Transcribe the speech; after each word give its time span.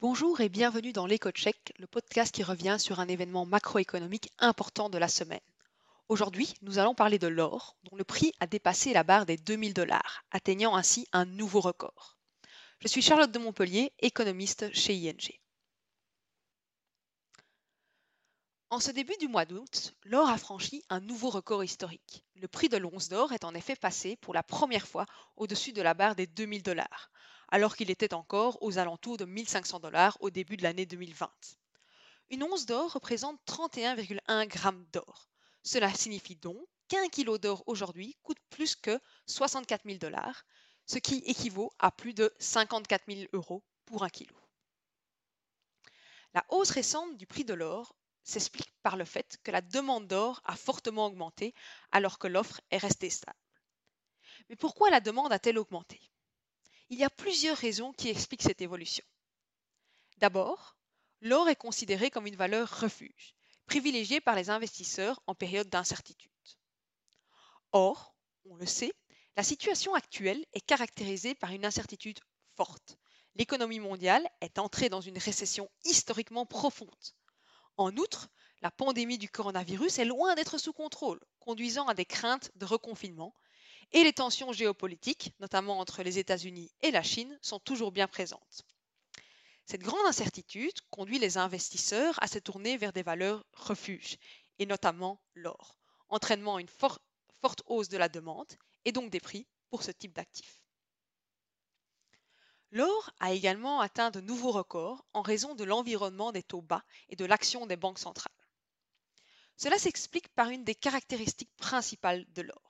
Bonjour 0.00 0.40
et 0.40 0.48
bienvenue 0.48 0.92
dans 0.92 1.06
l'éco-check, 1.06 1.72
le 1.76 1.88
podcast 1.88 2.32
qui 2.32 2.44
revient 2.44 2.76
sur 2.78 3.00
un 3.00 3.08
événement 3.08 3.44
macroéconomique 3.44 4.30
important 4.38 4.90
de 4.90 4.96
la 4.96 5.08
semaine. 5.08 5.40
Aujourd'hui, 6.08 6.54
nous 6.62 6.78
allons 6.78 6.94
parler 6.94 7.18
de 7.18 7.26
l'or, 7.26 7.76
dont 7.82 7.96
le 7.96 8.04
prix 8.04 8.32
a 8.38 8.46
dépassé 8.46 8.92
la 8.92 9.02
barre 9.02 9.26
des 9.26 9.36
2000 9.36 9.74
dollars, 9.74 10.22
atteignant 10.30 10.76
ainsi 10.76 11.08
un 11.12 11.24
nouveau 11.24 11.60
record. 11.60 12.16
Je 12.78 12.86
suis 12.86 13.02
Charlotte 13.02 13.32
de 13.32 13.40
Montpellier, 13.40 13.92
économiste 13.98 14.72
chez 14.72 14.94
ING. 14.94 15.36
En 18.70 18.78
ce 18.78 18.92
début 18.92 19.16
du 19.18 19.26
mois 19.26 19.46
d'août, 19.46 19.96
l'or 20.04 20.28
a 20.28 20.38
franchi 20.38 20.84
un 20.90 21.00
nouveau 21.00 21.30
record 21.30 21.64
historique. 21.64 22.24
Le 22.36 22.46
prix 22.46 22.68
de 22.68 22.76
l'once 22.76 23.08
d'or 23.08 23.32
est 23.32 23.44
en 23.44 23.54
effet 23.54 23.74
passé 23.74 24.14
pour 24.14 24.32
la 24.32 24.44
première 24.44 24.86
fois 24.86 25.06
au-dessus 25.36 25.72
de 25.72 25.82
la 25.82 25.94
barre 25.94 26.14
des 26.14 26.28
2000 26.28 26.62
dollars, 26.62 27.10
alors 27.48 27.76
qu'il 27.76 27.90
était 27.90 28.14
encore 28.14 28.62
aux 28.62 28.78
alentours 28.78 29.16
de 29.16 29.24
1500 29.24 29.80
dollars 29.80 30.16
au 30.20 30.30
début 30.30 30.56
de 30.56 30.62
l'année 30.62 30.86
2020. 30.86 31.30
Une 32.30 32.42
once 32.42 32.66
d'or 32.66 32.92
représente 32.92 33.40
31,1 33.46 34.46
grammes 34.46 34.86
d'or. 34.92 35.28
Cela 35.62 35.92
signifie 35.92 36.36
donc 36.36 36.62
qu'un 36.88 37.08
kilo 37.08 37.38
d'or 37.38 37.62
aujourd'hui 37.66 38.16
coûte 38.22 38.38
plus 38.50 38.76
que 38.76 38.98
64 39.26 39.84
000 39.84 39.98
dollars, 39.98 40.44
ce 40.86 40.98
qui 40.98 41.18
équivaut 41.26 41.72
à 41.78 41.90
plus 41.90 42.14
de 42.14 42.32
54 42.38 43.04
000 43.08 43.28
euros 43.32 43.62
pour 43.84 44.04
un 44.04 44.08
kilo. 44.08 44.36
La 46.34 46.44
hausse 46.50 46.70
récente 46.70 47.16
du 47.16 47.26
prix 47.26 47.44
de 47.44 47.54
l'or 47.54 47.94
s'explique 48.22 48.72
par 48.82 48.96
le 48.96 49.06
fait 49.06 49.38
que 49.42 49.50
la 49.50 49.62
demande 49.62 50.06
d'or 50.06 50.42
a 50.44 50.56
fortement 50.56 51.06
augmenté 51.06 51.54
alors 51.92 52.18
que 52.18 52.26
l'offre 52.26 52.60
est 52.70 52.78
restée 52.78 53.10
stable. 53.10 53.38
Mais 54.48 54.56
pourquoi 54.56 54.90
la 54.90 55.00
demande 55.00 55.32
a-t-elle 55.32 55.58
augmenté? 55.58 56.00
Il 56.90 56.98
y 56.98 57.04
a 57.04 57.10
plusieurs 57.10 57.56
raisons 57.56 57.92
qui 57.92 58.08
expliquent 58.08 58.42
cette 58.42 58.62
évolution. 58.62 59.04
D'abord, 60.18 60.76
l'or 61.20 61.48
est 61.48 61.56
considéré 61.56 62.10
comme 62.10 62.26
une 62.26 62.36
valeur 62.36 62.80
refuge, 62.80 63.34
privilégiée 63.66 64.20
par 64.20 64.34
les 64.34 64.50
investisseurs 64.50 65.20
en 65.26 65.34
période 65.34 65.68
d'incertitude. 65.68 66.30
Or, 67.72 68.14
on 68.46 68.56
le 68.56 68.66
sait, 68.66 68.94
la 69.36 69.42
situation 69.42 69.94
actuelle 69.94 70.44
est 70.54 70.64
caractérisée 70.64 71.34
par 71.34 71.52
une 71.52 71.66
incertitude 71.66 72.18
forte. 72.56 72.96
L'économie 73.34 73.80
mondiale 73.80 74.28
est 74.40 74.58
entrée 74.58 74.88
dans 74.88 75.00
une 75.00 75.18
récession 75.18 75.70
historiquement 75.84 76.46
profonde. 76.46 76.90
En 77.76 77.96
outre, 77.96 78.28
la 78.62 78.70
pandémie 78.72 79.18
du 79.18 79.28
coronavirus 79.28 79.98
est 79.98 80.04
loin 80.04 80.34
d'être 80.34 80.58
sous 80.58 80.72
contrôle, 80.72 81.20
conduisant 81.38 81.86
à 81.86 81.94
des 81.94 82.06
craintes 82.06 82.50
de 82.56 82.64
reconfinement 82.64 83.34
et 83.92 84.04
les 84.04 84.12
tensions 84.12 84.52
géopolitiques, 84.52 85.32
notamment 85.40 85.78
entre 85.78 86.02
les 86.02 86.18
États-Unis 86.18 86.70
et 86.82 86.90
la 86.90 87.02
Chine, 87.02 87.38
sont 87.42 87.58
toujours 87.58 87.92
bien 87.92 88.06
présentes. 88.06 88.62
Cette 89.64 89.82
grande 89.82 90.06
incertitude 90.06 90.80
conduit 90.90 91.18
les 91.18 91.36
investisseurs 91.36 92.22
à 92.22 92.26
se 92.26 92.38
tourner 92.38 92.76
vers 92.76 92.92
des 92.92 93.02
valeurs 93.02 93.44
refuges, 93.52 94.16
et 94.58 94.66
notamment 94.66 95.20
l'or, 95.34 95.78
entraînant 96.08 96.58
une 96.58 96.68
forte 96.68 97.02
hausse 97.66 97.88
de 97.88 97.98
la 97.98 98.08
demande 98.08 98.52
et 98.84 98.92
donc 98.92 99.10
des 99.10 99.20
prix 99.20 99.46
pour 99.70 99.82
ce 99.82 99.90
type 99.90 100.14
d'actifs. 100.14 100.62
L'or 102.70 103.10
a 103.18 103.32
également 103.32 103.80
atteint 103.80 104.10
de 104.10 104.20
nouveaux 104.20 104.52
records 104.52 105.04
en 105.14 105.22
raison 105.22 105.54
de 105.54 105.64
l'environnement 105.64 106.32
des 106.32 106.42
taux 106.42 106.60
bas 106.60 106.84
et 107.08 107.16
de 107.16 107.24
l'action 107.24 107.66
des 107.66 107.76
banques 107.76 107.98
centrales. 107.98 108.32
Cela 109.56 109.78
s'explique 109.78 110.28
par 110.28 110.50
une 110.50 110.64
des 110.64 110.74
caractéristiques 110.74 111.54
principales 111.56 112.26
de 112.34 112.42
l'or. 112.42 112.67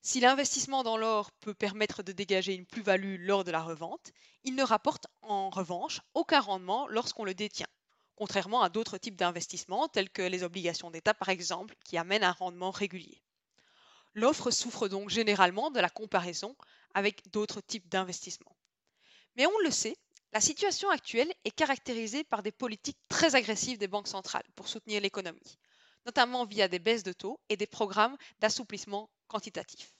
Si 0.00 0.20
l'investissement 0.20 0.84
dans 0.84 0.96
l'or 0.96 1.32
peut 1.32 1.54
permettre 1.54 2.02
de 2.02 2.12
dégager 2.12 2.54
une 2.54 2.66
plus-value 2.66 3.16
lors 3.20 3.44
de 3.44 3.50
la 3.50 3.62
revente, 3.62 4.12
il 4.44 4.54
ne 4.54 4.62
rapporte 4.62 5.06
en 5.22 5.50
revanche 5.50 6.00
aucun 6.14 6.40
rendement 6.40 6.86
lorsqu'on 6.88 7.24
le 7.24 7.34
détient, 7.34 7.66
contrairement 8.14 8.62
à 8.62 8.68
d'autres 8.68 8.96
types 8.98 9.16
d'investissements 9.16 9.88
tels 9.88 10.10
que 10.10 10.22
les 10.22 10.44
obligations 10.44 10.90
d'État 10.90 11.14
par 11.14 11.28
exemple, 11.28 11.74
qui 11.84 11.98
amènent 11.98 12.24
un 12.24 12.32
rendement 12.32 12.70
régulier. 12.70 13.22
L'offre 14.14 14.50
souffre 14.50 14.88
donc 14.88 15.10
généralement 15.10 15.70
de 15.70 15.80
la 15.80 15.90
comparaison 15.90 16.56
avec 16.94 17.30
d'autres 17.30 17.60
types 17.60 17.88
d'investissements. 17.88 18.56
Mais 19.36 19.46
on 19.46 19.58
le 19.58 19.70
sait, 19.70 19.96
la 20.32 20.40
situation 20.40 20.90
actuelle 20.90 21.32
est 21.44 21.50
caractérisée 21.50 22.24
par 22.24 22.42
des 22.42 22.52
politiques 22.52 22.98
très 23.08 23.34
agressives 23.34 23.78
des 23.78 23.88
banques 23.88 24.08
centrales 24.08 24.46
pour 24.54 24.68
soutenir 24.68 25.00
l'économie, 25.00 25.58
notamment 26.08 26.46
via 26.46 26.68
des 26.68 26.78
baisses 26.78 27.02
de 27.02 27.12
taux 27.12 27.38
et 27.50 27.58
des 27.58 27.66
programmes 27.66 28.16
d'assouplissement 28.40 29.10
quantitatif. 29.26 29.92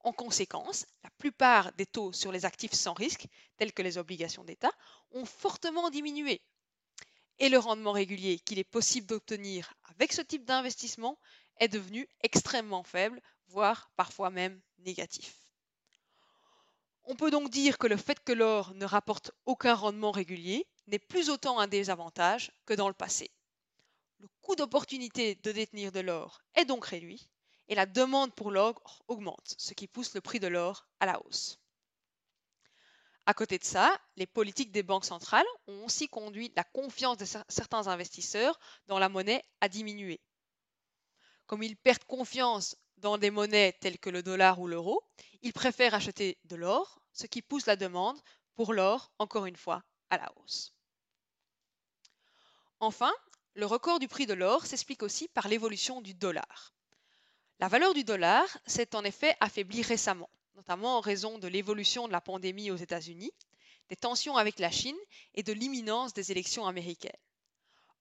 En 0.00 0.12
conséquence, 0.12 0.84
la 1.02 1.08
plupart 1.16 1.72
des 1.72 1.86
taux 1.86 2.12
sur 2.12 2.32
les 2.32 2.44
actifs 2.44 2.74
sans 2.74 2.92
risque, 2.92 3.28
tels 3.56 3.72
que 3.72 3.80
les 3.80 3.96
obligations 3.96 4.44
d'État, 4.44 4.72
ont 5.12 5.24
fortement 5.24 5.88
diminué. 5.88 6.42
Et 7.38 7.48
le 7.48 7.58
rendement 7.58 7.92
régulier 7.92 8.40
qu'il 8.40 8.58
est 8.58 8.72
possible 8.78 9.06
d'obtenir 9.06 9.72
avec 9.84 10.12
ce 10.12 10.20
type 10.20 10.44
d'investissement 10.44 11.18
est 11.60 11.68
devenu 11.68 12.06
extrêmement 12.20 12.82
faible, 12.82 13.18
voire 13.46 13.90
parfois 13.96 14.28
même 14.28 14.60
négatif. 14.80 15.34
On 17.04 17.16
peut 17.16 17.30
donc 17.30 17.48
dire 17.48 17.78
que 17.78 17.86
le 17.86 17.96
fait 17.96 18.22
que 18.22 18.32
l'or 18.32 18.74
ne 18.74 18.84
rapporte 18.84 19.30
aucun 19.46 19.74
rendement 19.74 20.10
régulier 20.10 20.66
n'est 20.88 20.98
plus 20.98 21.30
autant 21.30 21.58
un 21.58 21.68
désavantage 21.68 22.52
que 22.66 22.74
dans 22.74 22.88
le 22.88 22.94
passé. 22.94 23.30
Le 24.22 24.28
coût 24.40 24.54
d'opportunité 24.54 25.34
de 25.34 25.50
détenir 25.50 25.90
de 25.90 25.98
l'or 25.98 26.42
est 26.54 26.64
donc 26.64 26.86
réduit 26.86 27.28
et 27.66 27.74
la 27.74 27.86
demande 27.86 28.32
pour 28.32 28.52
l'or 28.52 29.02
augmente, 29.08 29.56
ce 29.58 29.74
qui 29.74 29.88
pousse 29.88 30.14
le 30.14 30.20
prix 30.20 30.38
de 30.38 30.46
l'or 30.46 30.86
à 31.00 31.06
la 31.06 31.20
hausse. 31.24 31.58
À 33.26 33.34
côté 33.34 33.58
de 33.58 33.64
ça, 33.64 34.00
les 34.14 34.28
politiques 34.28 34.70
des 34.70 34.84
banques 34.84 35.06
centrales 35.06 35.46
ont 35.66 35.86
aussi 35.86 36.08
conduit 36.08 36.52
la 36.54 36.62
confiance 36.62 37.16
de 37.16 37.24
certains 37.48 37.88
investisseurs 37.88 38.60
dans 38.86 39.00
la 39.00 39.08
monnaie 39.08 39.42
à 39.60 39.68
diminuer. 39.68 40.20
Comme 41.46 41.64
ils 41.64 41.76
perdent 41.76 42.04
confiance 42.04 42.76
dans 42.98 43.18
des 43.18 43.32
monnaies 43.32 43.76
telles 43.80 43.98
que 43.98 44.10
le 44.10 44.22
dollar 44.22 44.60
ou 44.60 44.68
l'euro, 44.68 45.02
ils 45.40 45.52
préfèrent 45.52 45.94
acheter 45.94 46.38
de 46.44 46.54
l'or, 46.54 47.00
ce 47.12 47.26
qui 47.26 47.42
pousse 47.42 47.66
la 47.66 47.74
demande 47.74 48.20
pour 48.54 48.72
l'or, 48.72 49.10
encore 49.18 49.46
une 49.46 49.56
fois, 49.56 49.82
à 50.10 50.18
la 50.18 50.32
hausse. 50.36 50.72
Enfin, 52.78 53.12
le 53.54 53.66
record 53.66 53.98
du 53.98 54.08
prix 54.08 54.26
de 54.26 54.32
l'or 54.32 54.64
s'explique 54.64 55.02
aussi 55.02 55.28
par 55.28 55.46
l'évolution 55.46 56.00
du 56.00 56.14
dollar. 56.14 56.72
La 57.60 57.68
valeur 57.68 57.92
du 57.92 58.02
dollar 58.02 58.46
s'est 58.66 58.96
en 58.96 59.04
effet 59.04 59.36
affaiblie 59.40 59.82
récemment, 59.82 60.30
notamment 60.54 60.96
en 60.96 61.00
raison 61.00 61.38
de 61.38 61.48
l'évolution 61.48 62.06
de 62.06 62.12
la 62.12 62.20
pandémie 62.20 62.70
aux 62.70 62.76
États-Unis, 62.76 63.32
des 63.90 63.96
tensions 63.96 64.36
avec 64.36 64.58
la 64.58 64.70
Chine 64.70 64.96
et 65.34 65.42
de 65.42 65.52
l'imminence 65.52 66.14
des 66.14 66.32
élections 66.32 66.66
américaines. 66.66 67.12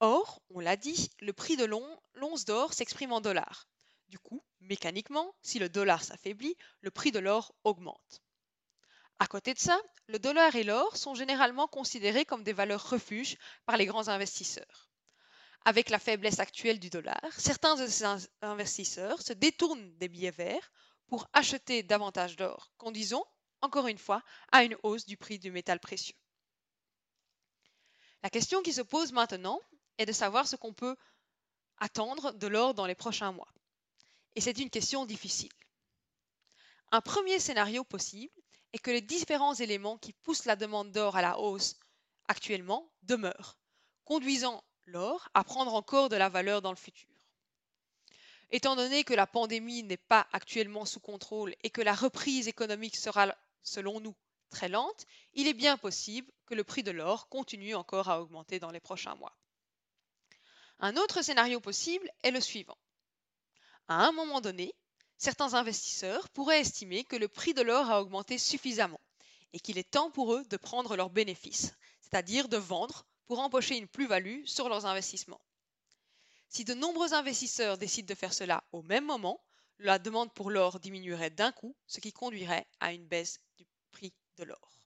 Or, 0.00 0.42
on 0.50 0.60
l'a 0.60 0.76
dit, 0.76 1.10
le 1.20 1.32
prix 1.32 1.56
de 1.56 1.64
l'once 1.64 2.44
d'or 2.44 2.74
s'exprime 2.74 3.12
en 3.12 3.20
dollars. 3.22 3.66
Du 4.08 4.18
coup, 4.18 4.44
mécaniquement, 4.60 5.34
si 5.42 5.58
le 5.58 5.68
dollar 5.68 6.04
s'affaiblit, 6.04 6.56
le 6.82 6.90
prix 6.90 7.10
de 7.10 7.18
l'or 7.18 7.54
augmente. 7.64 8.22
À 9.18 9.26
côté 9.26 9.54
de 9.54 9.58
ça, 9.58 9.80
le 10.06 10.18
dollar 10.18 10.54
et 10.54 10.62
l'or 10.62 10.96
sont 10.96 11.14
généralement 11.14 11.66
considérés 11.66 12.24
comme 12.24 12.44
des 12.44 12.52
valeurs 12.52 12.90
refuges 12.90 13.38
par 13.66 13.76
les 13.76 13.86
grands 13.86 14.08
investisseurs. 14.08 14.87
Avec 15.64 15.90
la 15.90 15.98
faiblesse 15.98 16.38
actuelle 16.38 16.80
du 16.80 16.90
dollar, 16.90 17.20
certains 17.36 17.76
de 17.76 17.86
ces 17.86 18.04
investisseurs 18.42 19.20
se 19.20 19.32
détournent 19.32 19.94
des 19.98 20.08
billets 20.08 20.30
verts 20.30 20.72
pour 21.08 21.28
acheter 21.32 21.82
davantage 21.82 22.36
d'or, 22.36 22.70
conduisant, 22.78 23.26
encore 23.60 23.86
une 23.86 23.98
fois, 23.98 24.22
à 24.52 24.64
une 24.64 24.76
hausse 24.82 25.06
du 25.06 25.16
prix 25.16 25.38
du 25.38 25.50
métal 25.50 25.80
précieux. 25.80 26.16
La 28.22 28.30
question 28.30 28.62
qui 28.62 28.72
se 28.72 28.82
pose 28.82 29.12
maintenant 29.12 29.60
est 29.98 30.06
de 30.06 30.12
savoir 30.12 30.46
ce 30.46 30.56
qu'on 30.56 30.72
peut 30.72 30.96
attendre 31.78 32.32
de 32.32 32.46
l'or 32.46 32.74
dans 32.74 32.86
les 32.86 32.94
prochains 32.94 33.32
mois. 33.32 33.52
Et 34.34 34.40
c'est 34.40 34.58
une 34.58 34.70
question 34.70 35.06
difficile. 35.06 35.52
Un 36.90 37.00
premier 37.00 37.38
scénario 37.38 37.84
possible 37.84 38.32
est 38.72 38.78
que 38.78 38.90
les 38.90 39.00
différents 39.00 39.54
éléments 39.54 39.98
qui 39.98 40.12
poussent 40.12 40.46
la 40.46 40.56
demande 40.56 40.92
d'or 40.92 41.16
à 41.16 41.22
la 41.22 41.38
hausse 41.38 41.76
actuellement 42.28 42.90
demeurent, 43.02 43.58
conduisant 44.04 44.62
l'or 44.88 45.28
à 45.34 45.44
prendre 45.44 45.74
encore 45.74 46.08
de 46.08 46.16
la 46.16 46.28
valeur 46.28 46.62
dans 46.62 46.72
le 46.72 46.76
futur. 46.76 47.08
Étant 48.50 48.76
donné 48.76 49.04
que 49.04 49.14
la 49.14 49.26
pandémie 49.26 49.82
n'est 49.82 49.96
pas 49.96 50.26
actuellement 50.32 50.86
sous 50.86 51.00
contrôle 51.00 51.54
et 51.62 51.70
que 51.70 51.82
la 51.82 51.94
reprise 51.94 52.48
économique 52.48 52.96
sera, 52.96 53.34
selon 53.62 54.00
nous, 54.00 54.14
très 54.48 54.68
lente, 54.68 55.06
il 55.34 55.46
est 55.46 55.54
bien 55.54 55.76
possible 55.76 56.32
que 56.46 56.54
le 56.54 56.64
prix 56.64 56.82
de 56.82 56.90
l'or 56.90 57.28
continue 57.28 57.74
encore 57.74 58.08
à 58.08 58.22
augmenter 58.22 58.58
dans 58.58 58.70
les 58.70 58.80
prochains 58.80 59.14
mois. 59.16 59.36
Un 60.80 60.96
autre 60.96 61.22
scénario 61.22 61.60
possible 61.60 62.10
est 62.22 62.30
le 62.30 62.40
suivant. 62.40 62.78
À 63.88 64.06
un 64.06 64.12
moment 64.12 64.40
donné, 64.40 64.74
certains 65.18 65.54
investisseurs 65.54 66.28
pourraient 66.30 66.60
estimer 66.60 67.04
que 67.04 67.16
le 67.16 67.28
prix 67.28 67.52
de 67.52 67.62
l'or 67.62 67.90
a 67.90 68.00
augmenté 68.00 68.38
suffisamment 68.38 69.00
et 69.52 69.60
qu'il 69.60 69.76
est 69.76 69.90
temps 69.90 70.10
pour 70.10 70.34
eux 70.34 70.44
de 70.44 70.56
prendre 70.56 70.96
leurs 70.96 71.10
bénéfices, 71.10 71.74
c'est-à-dire 72.00 72.48
de 72.48 72.56
vendre 72.56 73.04
pour 73.28 73.40
empocher 73.40 73.76
une 73.76 73.86
plus-value 73.86 74.44
sur 74.46 74.68
leurs 74.68 74.86
investissements. 74.86 75.40
Si 76.48 76.64
de 76.64 76.72
nombreux 76.72 77.12
investisseurs 77.12 77.76
décident 77.76 78.06
de 78.06 78.18
faire 78.18 78.32
cela 78.32 78.64
au 78.72 78.82
même 78.82 79.04
moment, 79.04 79.40
la 79.78 79.98
demande 79.98 80.32
pour 80.32 80.50
l'or 80.50 80.80
diminuerait 80.80 81.30
d'un 81.30 81.52
coup, 81.52 81.76
ce 81.86 82.00
qui 82.00 82.12
conduirait 82.12 82.66
à 82.80 82.92
une 82.92 83.06
baisse 83.06 83.38
du 83.58 83.66
prix 83.92 84.14
de 84.38 84.44
l'or. 84.44 84.80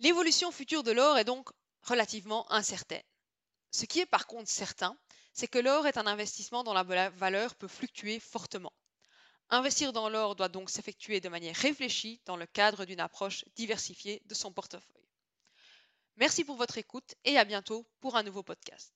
L'évolution 0.00 0.50
future 0.50 0.82
de 0.82 0.92
l'or 0.92 1.18
est 1.18 1.24
donc 1.24 1.50
relativement 1.82 2.50
incertaine. 2.50 3.02
Ce 3.70 3.84
qui 3.84 4.00
est 4.00 4.06
par 4.06 4.26
contre 4.26 4.50
certain, 4.50 4.96
c'est 5.34 5.48
que 5.48 5.58
l'or 5.58 5.86
est 5.86 5.98
un 5.98 6.06
investissement 6.06 6.64
dont 6.64 6.72
la 6.72 7.10
valeur 7.10 7.54
peut 7.54 7.68
fluctuer 7.68 8.18
fortement. 8.18 8.72
Investir 9.50 9.92
dans 9.92 10.08
l'or 10.08 10.36
doit 10.36 10.48
donc 10.48 10.70
s'effectuer 10.70 11.20
de 11.20 11.28
manière 11.28 11.54
réfléchie 11.54 12.20
dans 12.24 12.36
le 12.36 12.46
cadre 12.46 12.86
d'une 12.86 13.00
approche 13.00 13.44
diversifiée 13.56 14.22
de 14.24 14.34
son 14.34 14.50
portefeuille. 14.52 15.01
Merci 16.22 16.44
pour 16.44 16.54
votre 16.54 16.78
écoute 16.78 17.16
et 17.24 17.36
à 17.36 17.44
bientôt 17.44 17.84
pour 18.00 18.14
un 18.14 18.22
nouveau 18.22 18.44
podcast. 18.44 18.94